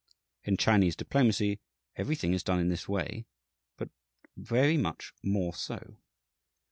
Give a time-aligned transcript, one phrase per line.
[0.43, 1.59] In Chinese diplomacy
[1.95, 3.27] everything is done in this way,
[3.77, 3.89] but
[4.35, 5.97] very much more so.